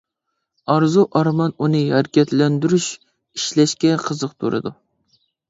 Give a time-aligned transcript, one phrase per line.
[0.75, 2.89] ئارزۇ ئارمان ئۇنى ھەرىكەتلەندۈرۈپ،
[3.41, 4.75] ئىشلەشكە قىزىقتۇرىدۇ.